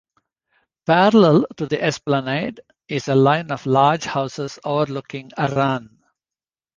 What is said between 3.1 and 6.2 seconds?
line of large houses overlooking Arran.